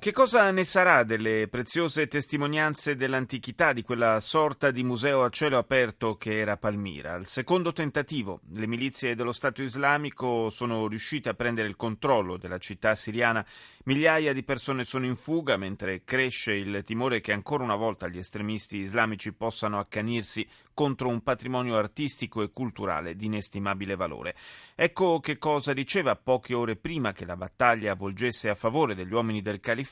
Che 0.00 0.12
cosa 0.12 0.50
ne 0.50 0.64
sarà 0.64 1.04
delle 1.04 1.46
preziose 1.48 2.06
testimonianze 2.06 2.96
dell'antichità 2.96 3.74
di 3.74 3.82
quella 3.82 4.18
sorta 4.18 4.70
di 4.70 4.82
museo 4.82 5.24
a 5.24 5.28
cielo 5.28 5.58
aperto 5.58 6.16
che 6.16 6.38
era 6.38 6.56
Palmira? 6.56 7.12
Al 7.12 7.26
secondo 7.26 7.70
tentativo, 7.72 8.40
le 8.54 8.66
milizie 8.66 9.14
dello 9.14 9.32
Stato 9.32 9.62
islamico 9.62 10.48
sono 10.48 10.88
riuscite 10.88 11.28
a 11.28 11.34
prendere 11.34 11.68
il 11.68 11.76
controllo 11.76 12.38
della 12.38 12.56
città 12.56 12.94
siriana. 12.94 13.44
Migliaia 13.84 14.32
di 14.32 14.42
persone 14.42 14.84
sono 14.84 15.04
in 15.04 15.16
fuga 15.16 15.58
mentre 15.58 16.02
cresce 16.02 16.54
il 16.54 16.82
timore 16.82 17.20
che 17.20 17.32
ancora 17.32 17.62
una 17.62 17.76
volta 17.76 18.08
gli 18.08 18.16
estremisti 18.16 18.78
islamici 18.78 19.34
possano 19.34 19.78
accanirsi 19.78 20.48
contro 20.72 21.08
un 21.08 21.22
patrimonio 21.22 21.76
artistico 21.76 22.40
e 22.40 22.52
culturale 22.52 23.16
di 23.16 23.26
inestimabile 23.26 23.96
valore. 23.96 24.34
Ecco 24.74 25.20
che 25.20 25.36
cosa 25.36 25.74
diceva 25.74 26.16
poche 26.16 26.54
ore 26.54 26.76
prima 26.76 27.12
che 27.12 27.26
la 27.26 27.36
battaglia 27.36 27.94
volgesse 27.94 28.48
a 28.48 28.54
favore 28.54 28.94
degli 28.94 29.12
uomini 29.12 29.42
del 29.42 29.60
califfato 29.60 29.88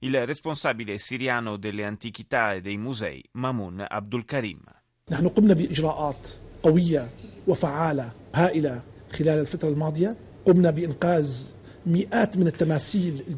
il 0.00 0.26
responsabile 0.26 0.98
siriano 0.98 1.56
delle 1.56 1.84
antichità 1.84 2.54
e 2.54 2.60
dei 2.60 2.76
musei 2.76 3.22
Mamun 3.32 3.84
Abdul 3.88 4.24
Karim. 4.24 4.60
قوية 6.62 7.10
وفعالة 7.46 8.12
هائلة 8.34 8.82
خلال 9.10 9.38
الفترة 9.38 9.68
الماضية 9.68 10.16
قمنا 10.46 10.70
بإنقاذ 10.70 11.52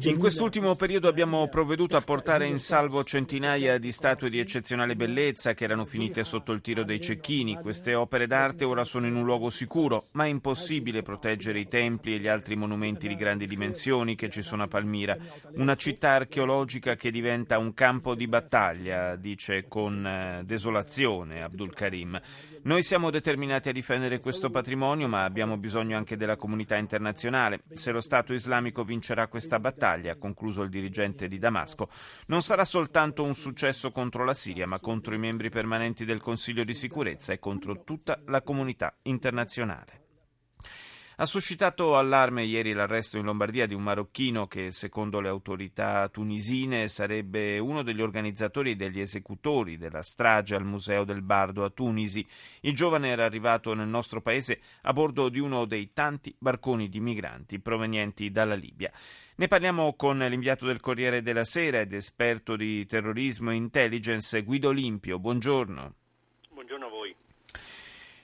in 0.09 0.17
quest'ultimo 0.17 0.73
periodo 0.73 1.07
abbiamo 1.07 1.47
provveduto 1.49 1.95
a 1.97 2.01
portare 2.01 2.47
in 2.47 2.57
salvo 2.57 3.03
centinaia 3.03 3.77
di 3.77 3.91
statue 3.91 4.31
di 4.31 4.39
eccezionale 4.39 4.95
bellezza 4.95 5.53
che 5.53 5.65
erano 5.65 5.85
finite 5.85 6.23
sotto 6.23 6.51
il 6.51 6.61
tiro 6.61 6.83
dei 6.83 6.99
cecchini. 6.99 7.59
Queste 7.61 7.93
opere 7.93 8.25
d'arte 8.25 8.65
ora 8.65 8.83
sono 8.83 9.05
in 9.05 9.15
un 9.15 9.23
luogo 9.23 9.51
sicuro, 9.51 10.03
ma 10.13 10.25
è 10.25 10.29
impossibile 10.29 11.03
proteggere 11.03 11.59
i 11.59 11.67
templi 11.67 12.15
e 12.15 12.19
gli 12.19 12.27
altri 12.27 12.55
monumenti 12.55 13.07
di 13.07 13.15
grandi 13.15 13.45
dimensioni 13.45 14.15
che 14.15 14.31
ci 14.31 14.41
sono 14.41 14.63
a 14.63 14.67
Palmira. 14.67 15.15
Una 15.57 15.75
città 15.75 16.13
archeologica 16.13 16.95
che 16.95 17.11
diventa 17.11 17.59
un 17.59 17.75
campo 17.75 18.15
di 18.15 18.27
battaglia, 18.27 19.15
dice 19.15 19.67
con 19.67 20.03
eh, 20.03 20.41
desolazione 20.43 21.43
Abdul 21.43 21.71
Karim. 21.75 22.19
Noi 22.61 22.83
siamo 22.83 23.09
determinati 23.09 23.69
a 23.69 23.71
difendere 23.71 24.19
questo 24.19 24.49
patrimonio, 24.49 25.07
ma 25.07 25.23
abbiamo 25.23 25.55
bisogno 25.55 25.95
anche 25.95 26.17
della 26.17 26.35
comunità 26.35 26.75
internazionale. 26.75 27.61
Se 27.73 27.91
lo 27.91 28.01
Stato 28.01 28.33
islamico 28.39 28.83
vincerà 28.83 29.27
questa 29.27 29.59
battaglia, 29.59 30.13
ha 30.13 30.17
concluso 30.17 30.63
il 30.63 30.69
dirigente 30.69 31.27
di 31.27 31.37
Damasco, 31.37 31.89
non 32.27 32.41
sarà 32.41 32.65
soltanto 32.65 33.23
un 33.23 33.35
successo 33.35 33.91
contro 33.91 34.25
la 34.25 34.33
Siria, 34.33 34.65
ma 34.65 34.79
contro 34.79 35.13
i 35.13 35.19
membri 35.19 35.49
permanenti 35.49 36.05
del 36.05 36.21
Consiglio 36.21 36.63
di 36.63 36.73
sicurezza 36.73 37.33
e 37.33 37.39
contro 37.39 37.83
tutta 37.83 38.19
la 38.25 38.41
comunità 38.41 38.95
internazionale. 39.03 39.98
Ha 41.21 41.25
suscitato 41.25 41.97
allarme 41.97 42.43
ieri 42.43 42.71
l'arresto 42.71 43.17
in 43.17 43.25
Lombardia 43.25 43.65
di 43.65 43.73
un 43.73 43.83
marocchino 43.83 44.47
che, 44.47 44.71
secondo 44.71 45.19
le 45.19 45.27
autorità 45.27 46.07
tunisine, 46.07 46.87
sarebbe 46.87 47.59
uno 47.59 47.83
degli 47.83 48.01
organizzatori 48.01 48.71
e 48.71 48.75
degli 48.77 49.01
esecutori 49.01 49.75
della 49.75 50.01
strage 50.01 50.55
al 50.55 50.63
Museo 50.63 51.03
del 51.03 51.21
Bardo 51.21 51.65
a 51.65 51.69
Tunisi. 51.71 52.25
Il 52.61 52.73
giovane 52.73 53.09
era 53.09 53.25
arrivato 53.25 53.73
nel 53.73 53.89
nostro 53.89 54.21
paese 54.21 54.61
a 54.83 54.93
bordo 54.93 55.27
di 55.27 55.39
uno 55.39 55.65
dei 55.65 55.91
tanti 55.91 56.33
barconi 56.39 56.87
di 56.87 57.01
migranti 57.01 57.59
provenienti 57.59 58.31
dalla 58.31 58.55
Libia. 58.55 58.89
Ne 59.35 59.47
parliamo 59.49 59.95
con 59.95 60.19
l'inviato 60.19 60.67
del 60.67 60.79
Corriere 60.79 61.21
della 61.21 61.43
Sera 61.43 61.81
ed 61.81 61.91
esperto 61.91 62.55
di 62.55 62.85
terrorismo 62.85 63.51
e 63.51 63.55
intelligence 63.55 64.41
Guido 64.41 64.71
Limpio. 64.71 65.19
Buongiorno. 65.19 65.95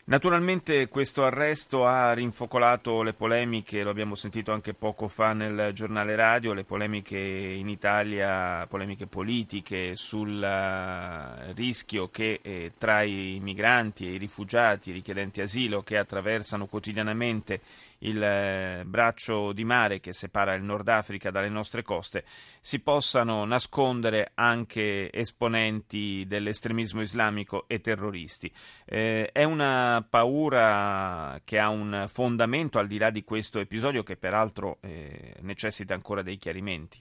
Naturalmente 0.08 0.88
questo 0.88 1.26
arresto 1.26 1.88
ha 1.88 2.14
rinfocolato 2.14 3.02
le 3.02 3.14
polemiche, 3.14 3.82
lo 3.82 3.90
abbiamo 3.90 4.14
sentito 4.14 4.52
anche 4.52 4.76
poco 4.76 5.08
fa 5.08 5.34
nel 5.34 5.74
giornale 5.74 6.16
radio, 6.16 6.54
le 6.54 6.64
polemiche 6.64 7.18
in 7.18 7.68
Italia, 7.68 8.68
polemiche 8.68 9.08
politiche 9.08 9.96
sul 9.96 10.44
eh, 10.44 11.54
rischio 11.54 12.10
che 12.12 12.40
eh, 12.44 12.74
tra 12.78 13.02
i 13.02 13.40
migranti 13.42 14.06
e 14.06 14.12
i 14.12 14.18
rifugiati, 14.18 14.92
i 14.92 14.94
richiedenti 14.94 15.42
asilo 15.42 15.82
che 15.82 15.98
attraversano 15.98 16.68
quotidianamente 16.68 17.62
il 18.00 18.22
eh, 18.22 18.84
braccio 18.86 19.54
di 19.54 19.64
mare 19.64 20.00
che 20.00 20.14
separa 20.14 20.54
il 20.54 20.64
Nord 20.64 20.88
Africa 20.88 21.32
dalle 21.32 21.50
nostre 21.50 21.82
coste, 21.84 22.26
si 22.60 22.80
possano 22.80 23.46
nascondere 23.46 24.32
anche 24.36 25.12
esponenti 25.12 26.26
dell'estremismo 26.28 27.02
islamico 27.02 27.66
e 27.68 27.80
terroristi. 27.80 28.52
Eh, 28.86 29.30
è 29.32 29.44
una 29.44 30.06
paura 30.10 31.40
che 31.44 31.60
ha 31.60 31.70
un 31.70 32.06
fondamento 32.08 32.80
al 32.80 32.88
di 32.88 32.98
là 32.98 33.10
di 33.10 33.24
questo 33.24 33.60
episodio 33.60 34.04
che 34.04 34.18
peraltro 34.18 34.78
eh, 34.82 35.36
necessita 35.42 35.94
ancora 35.94 36.22
dei 36.22 36.38
chiarimenti. 36.38 37.00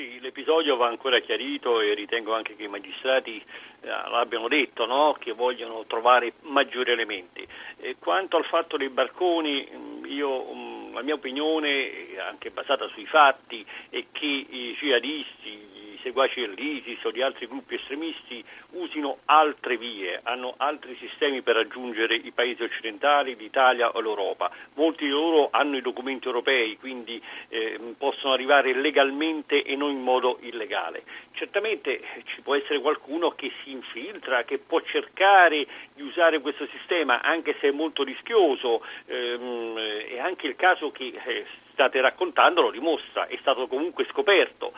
Sì, 0.00 0.18
l'episodio 0.20 0.76
va 0.76 0.86
ancora 0.86 1.18
chiarito 1.20 1.82
e 1.82 1.92
ritengo 1.92 2.34
anche 2.34 2.56
che 2.56 2.62
i 2.62 2.68
magistrati 2.68 3.36
eh, 3.36 3.86
l'abbiano 3.86 4.48
detto, 4.48 4.86
no? 4.86 5.14
che 5.18 5.32
vogliono 5.32 5.84
trovare 5.86 6.32
maggiori 6.44 6.90
elementi. 6.90 7.46
E 7.76 7.96
quanto 7.98 8.38
al 8.38 8.46
fatto 8.46 8.78
dei 8.78 8.88
barconi, 8.88 9.68
mm, 9.70 10.04
io, 10.06 10.54
mm, 10.54 10.94
la 10.94 11.02
mia 11.02 11.12
opinione, 11.12 12.16
anche 12.16 12.48
basata 12.48 12.88
sui 12.88 13.04
fatti, 13.04 13.62
è 13.90 14.02
che 14.10 14.24
i 14.24 14.74
jihadisti, 14.80 15.79
seguaci 16.10 16.40
dell'ISIS 16.40 17.04
o 17.04 17.10
di 17.10 17.22
altri 17.22 17.46
gruppi 17.46 17.76
estremisti 17.76 18.44
usino 18.72 19.18
altre 19.26 19.76
vie, 19.76 20.20
hanno 20.24 20.54
altri 20.56 20.96
sistemi 20.96 21.40
per 21.40 21.54
raggiungere 21.54 22.16
i 22.16 22.32
paesi 22.32 22.62
occidentali, 22.62 23.36
l'Italia 23.36 23.90
o 23.94 24.00
l'Europa. 24.00 24.50
Molti 24.74 25.04
di 25.04 25.10
loro 25.10 25.48
hanno 25.52 25.76
i 25.76 25.82
documenti 25.82 26.26
europei, 26.26 26.76
quindi 26.78 27.22
eh, 27.48 27.78
possono 27.96 28.32
arrivare 28.32 28.74
legalmente 28.74 29.62
e 29.62 29.76
non 29.76 29.90
in 29.90 30.02
modo 30.02 30.38
illegale. 30.40 31.02
Certamente 31.32 32.00
ci 32.26 32.42
può 32.42 32.54
essere 32.54 32.80
qualcuno 32.80 33.30
che 33.30 33.52
si 33.62 33.70
infiltra, 33.70 34.42
che 34.42 34.58
può 34.58 34.80
cercare 34.80 35.66
di 35.94 36.02
usare 36.02 36.40
questo 36.40 36.66
sistema, 36.66 37.22
anche 37.22 37.56
se 37.60 37.68
è 37.68 37.72
molto 37.72 38.02
rischioso, 38.02 38.84
ehm, 39.06 39.78
è 39.78 40.18
anche 40.18 40.48
il 40.48 40.56
caso 40.56 40.90
che 40.90 41.12
eh, 41.24 41.46
state 41.80 42.00
raccontando 42.02 42.60
lo 42.60 42.70
dimostra, 42.70 43.26
è 43.26 43.36
stato 43.40 43.66
comunque 43.66 44.04
scoperto 44.10 44.68
e 44.68 44.69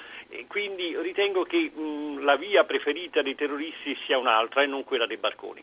ritengo 1.12 1.44
che 1.44 1.70
mh, 1.70 2.24
la 2.24 2.36
via 2.36 2.64
preferita 2.64 3.22
dei 3.22 3.34
terroristi 3.34 3.96
sia 4.06 4.18
un'altra 4.18 4.62
e 4.62 4.66
non 4.66 4.82
quella 4.82 5.06
dei 5.06 5.18
barconi. 5.18 5.62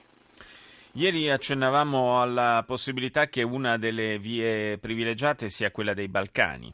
Ieri 0.94 1.30
accennavamo 1.30 2.22
alla 2.22 2.64
possibilità 2.66 3.28
che 3.28 3.44
una 3.44 3.78
delle 3.78 4.18
vie 4.18 4.78
privilegiate 4.78 5.50
sia 5.50 5.72
quella 5.72 5.94
dei 5.94 6.08
Balcani. 6.08 6.74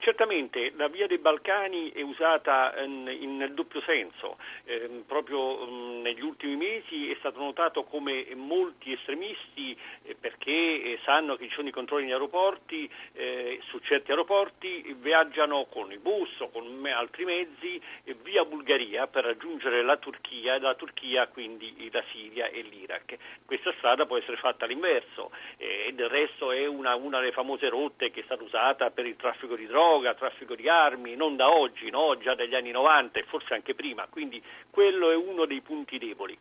Certamente 0.00 0.72
la 0.76 0.88
via 0.88 1.06
dei 1.06 1.18
Balcani 1.18 1.92
è 1.92 2.00
usata 2.00 2.72
in, 2.82 3.36
nel 3.36 3.52
doppio 3.52 3.82
senso, 3.82 4.38
eh, 4.64 5.02
proprio 5.06 5.66
mh, 5.66 6.00
negli 6.00 6.22
ultimi 6.22 6.56
mesi 6.56 7.10
è 7.10 7.16
stato 7.18 7.38
notato 7.38 7.82
come 7.84 8.26
molti 8.34 8.92
estremisti, 8.92 9.76
eh, 10.04 10.16
perché 10.18 10.50
eh, 10.50 10.98
sanno 11.04 11.36
che 11.36 11.48
ci 11.48 11.54
sono 11.54 11.68
i 11.68 11.70
controlli 11.70 12.04
negli 12.04 12.12
aeroporti, 12.12 12.90
eh, 13.12 13.60
su 13.68 13.78
certi 13.80 14.10
aeroporti 14.10 14.96
viaggiano 15.00 15.66
con 15.66 15.92
il 15.92 15.98
bus 15.98 16.30
o 16.38 16.48
con 16.48 16.64
altri 16.86 17.26
mezzi 17.26 17.78
eh, 18.04 18.16
via 18.22 18.46
Bulgaria 18.46 19.06
per 19.06 19.24
raggiungere 19.24 19.82
la 19.82 19.98
Turchia 19.98 20.54
e 20.54 20.60
la 20.60 20.74
Turchia 20.76 21.26
quindi 21.26 21.90
la 21.92 22.02
Siria 22.10 22.46
e 22.46 22.62
l'Iraq. 22.62 23.18
Questa 23.44 23.74
strada 23.76 24.06
può 24.06 24.16
essere 24.16 24.38
fatta 24.38 24.64
all'inverso 24.64 25.30
eh, 25.58 25.88
e 25.88 25.92
del 25.92 26.08
resto 26.08 26.52
è 26.52 26.64
una, 26.64 26.94
una 26.94 27.18
delle 27.18 27.32
famose 27.32 27.68
rotte 27.68 28.10
che 28.10 28.20
è 28.20 28.24
stata 28.24 28.42
usata 28.42 28.88
per 28.88 29.04
il 29.04 29.16
traffico 29.16 29.56
di 29.56 29.66
droga 29.66 29.88
droga, 29.90 30.14
traffico 30.14 30.54
di 30.54 30.68
armi, 30.68 31.16
non 31.16 31.34
da 31.34 31.50
oggi, 31.50 31.90
no? 31.90 32.16
già 32.18 32.34
dagli 32.36 32.54
anni 32.54 32.70
90 32.70 33.18
e 33.18 33.24
forse 33.24 33.54
anche 33.54 33.74
prima, 33.74 34.06
quindi 34.08 34.40
quello 34.70 35.10
è 35.10 35.16
uno 35.16 35.46
dei 35.46 35.60
punti 35.60 35.98
deboli. 35.98 36.38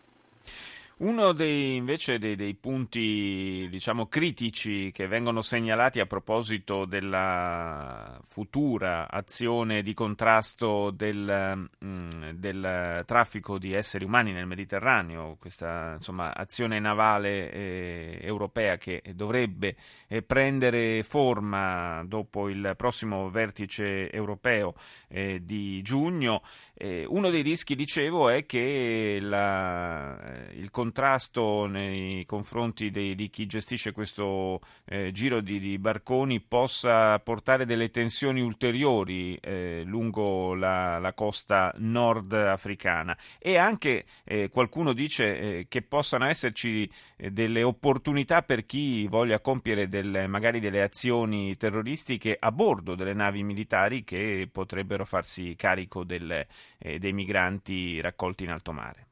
Uno 1.01 1.31
dei, 1.31 1.77
invece 1.77 2.17
dei, 2.17 2.35
dei, 2.35 2.55
punti 2.55 3.67
diciamo, 3.69 4.07
critici 4.07 4.91
che 4.91 5.07
vengono 5.07 5.39
segnalati 5.39 6.01
a 6.01 6.05
proposito 6.05 6.83
della 6.83 8.19
futura 8.23 9.09
azione 9.09 9.81
di 9.81 9.93
contrasto 9.93 10.91
del, 10.91 11.69
mm, 11.85 12.31
del 12.31 13.03
traffico 13.05 13.57
di 13.57 13.71
esseri 13.71 14.03
umani 14.03 14.33
nel 14.33 14.45
Mediterraneo, 14.45 15.37
questa 15.39 15.93
insomma, 15.95 16.35
azione 16.35 16.79
navale 16.79 17.49
eh, 17.49 18.19
europea 18.21 18.75
che 18.75 19.01
dovrebbe 19.15 19.77
eh, 20.09 20.21
prendere 20.21 21.03
forma 21.03 22.03
dopo 22.03 22.49
il 22.49 22.73
prossimo 22.75 23.29
vertice 23.29 24.11
europeo 24.11 24.75
eh, 25.07 25.39
di 25.45 25.81
giugno, 25.81 26.41
uno 26.81 27.29
dei 27.29 27.41
rischi, 27.41 27.75
dicevo, 27.75 28.29
è 28.29 28.45
che 28.45 29.19
la, 29.21 30.47
il 30.53 30.71
contrasto 30.71 31.65
nei 31.65 32.25
confronti 32.25 32.89
dei, 32.89 33.15
di 33.15 33.29
chi 33.29 33.45
gestisce 33.45 33.91
questo 33.91 34.61
eh, 34.85 35.11
giro 35.11 35.41
di, 35.41 35.59
di, 35.59 35.77
barconi 35.77 36.39
possa 36.39 37.19
portare 37.19 37.65
delle 37.65 37.89
tensioni 37.89 38.41
ulteriori 38.41 39.35
eh, 39.35 39.83
lungo 39.85 40.53
la, 40.55 40.99
la, 40.99 41.13
costa 41.13 41.73
nord 41.77 42.33
africana 42.33 43.17
e 43.39 43.57
anche 43.57 44.05
eh, 44.23 44.49
qualcuno 44.49 44.93
dice 44.93 45.39
eh, 45.39 45.65
che 45.67 45.81
possano 45.81 46.25
esserci 46.25 46.89
eh, 47.17 47.31
delle 47.31 47.63
opportunità 47.63 48.41
per 48.41 48.65
chi 48.65 49.07
voglia 49.07 49.39
compiere 49.39 49.87
del, 49.87 50.25
magari 50.27 50.59
delle 50.59 50.81
azioni 50.81 51.55
terroristiche 51.57 52.37
a 52.39 52.51
bordo 52.51 52.95
delle 52.95 53.13
navi 53.13 53.43
militari 53.43 54.03
che 54.03 54.47
potrebbero 54.51 55.05
farsi 55.05 55.55
carico 55.55 56.03
del, 56.03 56.45
dei 56.77 57.13
migranti 57.13 57.99
raccolti 58.01 58.43
in 58.43 58.51
alto 58.51 58.71
mare. 58.71 59.08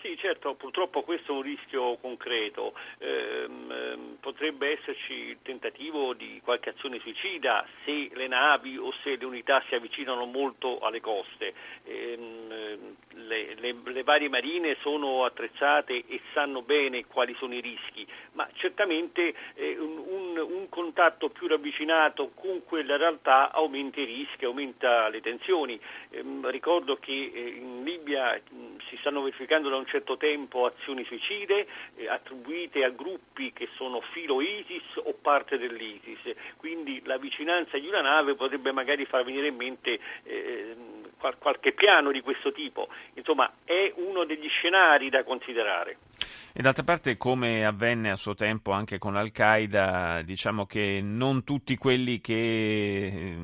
Sì, 0.00 0.16
certo, 0.16 0.54
purtroppo 0.54 1.02
questo 1.02 1.32
è 1.32 1.36
un 1.36 1.42
rischio 1.42 1.96
concreto. 1.96 2.72
Ehm, 2.98 4.16
potrebbe 4.20 4.78
esserci 4.78 5.12
il 5.12 5.38
tentativo 5.42 6.14
di 6.14 6.40
qualche 6.42 6.70
azione 6.70 6.98
suicida 7.00 7.66
se 7.84 8.08
le 8.14 8.26
navi 8.26 8.78
o 8.78 8.92
se 9.02 9.16
le 9.16 9.24
unità 9.26 9.62
si 9.68 9.74
avvicinano 9.74 10.24
molto 10.24 10.78
alle 10.78 11.02
coste. 11.02 11.52
Ehm, 11.84 12.96
le, 13.26 13.54
le, 13.56 13.76
le, 13.84 14.02
varie 14.02 14.30
marine 14.30 14.76
sono 14.80 15.24
attrezzate 15.24 16.04
e 16.06 16.20
sanno 16.32 16.62
bene 16.62 17.04
quali 17.04 17.34
sono 17.38 17.54
i 17.54 17.60
rischi, 17.60 18.06
ma 18.32 18.48
certamente 18.54 19.34
eh, 19.54 19.76
un, 19.78 20.38
un, 20.38 20.68
contatto 20.70 21.28
più 21.28 21.46
ravvicinato 21.46 22.30
con 22.34 22.64
quella 22.64 22.96
realtà 22.96 23.50
aumenta 23.52 24.00
i 24.00 24.04
rischi, 24.04 24.46
aumenta 24.46 25.08
le 25.08 25.20
tensioni. 25.20 25.78
Ehm, 26.10 26.48
ricordo 26.48 26.96
che 26.96 27.12
eh, 27.12 27.48
in 27.48 27.84
Libia 27.84 28.40
si 28.90 28.96
stanno 28.98 29.22
verificando 29.22 29.68
da 29.68 29.76
un 29.76 29.86
certo 29.86 30.16
tempo 30.16 30.66
azioni 30.66 31.04
suicide 31.04 31.66
eh, 31.96 32.08
attribuite 32.08 32.84
a 32.84 32.90
gruppi 32.90 33.52
che 33.52 33.68
sono 33.76 34.00
filo 34.00 34.40
ISIS 34.42 34.96
o 34.96 35.14
parte 35.22 35.56
dell'ISIS, 35.56 36.34
quindi 36.56 37.00
la 37.04 37.16
vicinanza 37.16 37.78
di 37.78 37.86
una 37.86 38.02
nave 38.02 38.34
potrebbe 38.34 38.72
magari 38.72 39.06
far 39.06 39.24
venire 39.24 39.46
in 39.46 39.56
mente 39.56 39.98
eh, 40.24 40.74
qualche 41.38 41.72
piano 41.72 42.10
di 42.10 42.20
questo 42.20 42.52
tipo, 42.52 42.88
insomma 43.14 43.50
è 43.64 43.92
uno 43.96 44.24
degli 44.24 44.48
scenari 44.48 45.10
da 45.10 45.22
considerare. 45.22 45.98
E 46.52 46.62
d'altra 46.62 46.82
parte, 46.82 47.16
come 47.16 47.64
avvenne 47.64 48.10
a 48.10 48.16
suo 48.16 48.34
tempo 48.34 48.72
anche 48.72 48.98
con 48.98 49.14
Al-Qaeda, 49.14 50.22
diciamo 50.22 50.66
che 50.66 51.00
non 51.00 51.44
tutti 51.44 51.76
quelli 51.76 52.20
che 52.20 52.34
eh, 52.34 53.36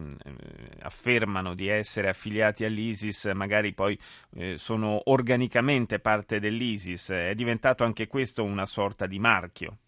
affermano 0.83 1.55
di 1.55 1.69
essere 1.69 2.09
affiliati 2.09 2.65
all'ISIS 2.65 3.31
magari 3.35 3.73
poi 3.75 3.97
eh, 4.35 4.59
sono 4.59 5.03
organicamente 5.05 6.01
parte 6.01 6.41
dell'ISIS. 6.41 7.11
È 7.11 7.35
diventato 7.35 7.85
anche 7.85 8.09
questo 8.09 8.43
una 8.43 8.67
sorta 8.67 9.07
di 9.07 9.21
marchio 9.21 9.79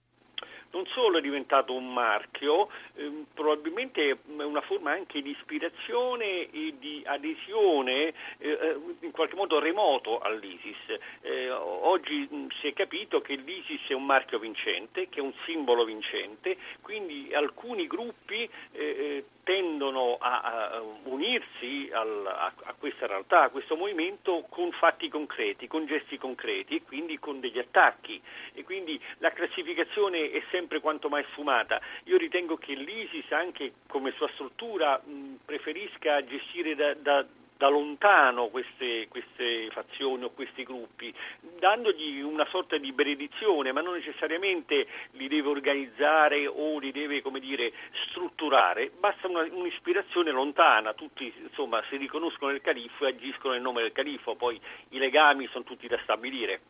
non 0.71 0.87
solo 0.87 1.19
è 1.19 1.21
diventato 1.21 1.75
un 1.75 1.93
marchio, 1.93 2.69
ehm, 2.97 3.27
probabilmente 3.35 4.11
è 4.11 4.43
una 4.43 4.61
forma 4.61 4.93
anche 4.93 5.23
di 5.23 5.31
ispirazione 5.31 6.51
e 6.51 6.75
di 6.79 7.03
adesione 7.05 8.13
eh, 8.39 8.51
eh 8.51 8.77
in 9.01 9.11
qualche 9.11 9.37
modo 9.37 9.59
remoto 9.59 10.19
all'ISIS. 10.19 10.99
Eh, 11.23 11.51
oggi 11.51 12.27
mh, 12.31 12.49
si 12.61 12.69
è 12.69 12.73
capito 12.73 13.21
che 13.21 13.35
l'ISIS 13.35 13.89
è 13.89 13.95
un 13.95 14.05
marchio 14.05 14.39
vincente, 14.39 15.09
che 15.09 15.21
è 15.21 15.23
un 15.23 15.33
simbolo 15.45 15.85
vincente, 15.85 16.57
quindi 16.83 17.33
alcuni 17.33 17.87
gruppi 17.87 18.49
eh, 18.73 18.81
eh 18.83 19.25
tendono 19.49 20.19
a, 20.21 20.41
a 20.43 20.83
unirsi 21.05 21.89
al, 21.91 22.27
a, 22.27 22.53
a, 22.65 22.75
questa 22.79 23.07
realtà, 23.07 23.45
a 23.45 23.49
questo 23.49 23.77
movimento 23.77 24.45
con 24.51 24.71
fatti 24.73 25.09
concreti, 25.09 25.67
con 25.67 25.87
gesti 25.87 26.19
concreti 26.19 26.77
e 26.77 26.83
quindi 26.83 27.19
con 27.19 27.41
degli 27.41 27.59
attacchi 27.59 28.21
e 28.53 28.63
quindi 28.63 29.01
la 29.19 29.31
classificazione 29.31 30.31
è 30.33 30.43
sempre 30.59 30.81
quanto 30.81 31.09
mai 31.09 31.25
sfumata. 31.31 31.81
Io 32.05 32.17
ritengo 32.17 32.57
che 32.57 32.75
l'ISIS 32.75 33.31
anche 33.31 33.73
come 33.87 34.13
sua 34.17 34.29
struttura 34.35 35.01
mh, 35.03 35.45
preferisca 35.45 36.25
gestire 36.25 36.75
da, 36.75 36.95
da 36.95 37.25
da 37.59 37.69
lontano 37.69 38.47
queste, 38.47 39.09
queste, 39.09 39.69
fazioni 39.73 40.23
o 40.23 40.31
questi 40.31 40.63
gruppi, 40.63 41.13
dandogli 41.59 42.21
una 42.21 42.47
sorta 42.49 42.79
di 42.79 42.93
benedizione, 42.93 43.73
ma 43.73 43.81
non 43.81 43.95
necessariamente 43.95 44.87
li 45.13 45.27
deve 45.27 45.49
organizzare 45.49 46.47
o 46.47 46.79
li 46.79 46.93
deve 46.93 47.21
dire, 47.41 47.73
strutturare, 48.09 48.93
basta 49.01 49.27
una, 49.27 49.43
un'ispirazione 49.43 50.31
lontana, 50.31 50.95
tutti 50.95 51.33
insomma, 51.43 51.83
si 51.89 51.97
riconoscono 51.97 52.53
nel 52.53 52.61
califfo 52.61 53.05
e 53.05 53.09
agiscono 53.09 53.55
nel 53.55 53.63
nome 53.63 53.83
del 53.83 53.93
califfo, 53.93 54.37
poi 54.37 54.59
i 54.91 54.99
legami 54.99 55.49
sono 55.49 55.65
tutti 55.65 55.89
da 55.89 55.99
stabilire. 56.05 56.61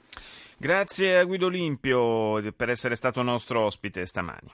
Grazie 0.56 1.18
a 1.18 1.24
Guido 1.24 1.48
Limpio 1.48 2.40
per 2.56 2.70
essere 2.70 2.96
stato 2.96 3.22
nostro 3.22 3.62
ospite 3.62 4.06
stamani. 4.06 4.46